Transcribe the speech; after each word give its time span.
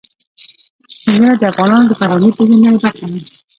سیندونه 1.01 1.33
د 1.37 1.43
افغانانو 1.51 1.89
د 1.89 1.93
فرهنګي 1.99 2.31
پیژندنې 2.37 2.77
برخه 2.83 3.05
ده. 3.11 3.19